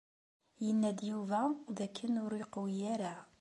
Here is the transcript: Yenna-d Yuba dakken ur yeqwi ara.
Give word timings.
Yenna-d 0.65 0.99
Yuba 1.11 1.41
dakken 1.77 2.13
ur 2.23 2.31
yeqwi 2.39 2.75
ara. 2.93 3.15